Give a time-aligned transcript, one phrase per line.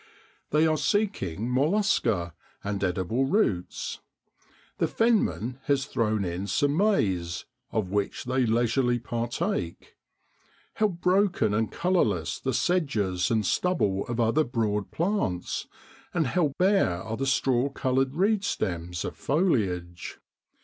[0.49, 3.99] They are seeking mollusca and edible roots.
[4.79, 9.95] The fenman has thrown in some maize, of which they leisurely par take.
[10.73, 15.67] How broken and colourless the sedges and stubble of other broad plants,
[16.15, 20.17] and how bare are the straw coloured reedstems of foliage!